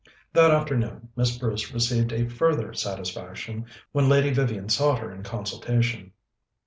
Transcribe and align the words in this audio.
That 0.33 0.49
afternoon 0.49 1.09
Miss 1.15 1.37
Bruce 1.37 1.71
received 1.75 2.11
a 2.11 2.27
further 2.27 2.73
satisfaction 2.73 3.65
when 3.91 4.09
Lady 4.09 4.31
Vivian 4.33 4.67
sought 4.67 4.97
her 4.97 5.11
in 5.13 5.21
consultation. 5.21 6.13